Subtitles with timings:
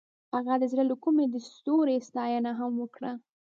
[0.35, 3.11] هغې د زړه له کومې د ستوري ستاینه هم وکړه.